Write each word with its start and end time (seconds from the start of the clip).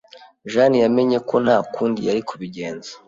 Jeanne 0.51 0.77
yamenye 0.83 1.17
ko 1.29 1.35
nta 1.43 1.57
kundi 1.73 1.99
yari 2.07 2.21
kubigenza. 2.29 2.91